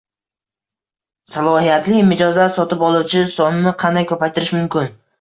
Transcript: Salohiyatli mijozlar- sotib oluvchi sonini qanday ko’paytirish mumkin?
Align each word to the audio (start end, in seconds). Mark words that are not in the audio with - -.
Salohiyatli 1.33 1.99
mijozlar- 2.09 2.51
sotib 2.57 2.85
oluvchi 2.91 3.25
sonini 3.37 3.79
qanday 3.85 4.13
ko’paytirish 4.15 4.61
mumkin? 4.61 4.95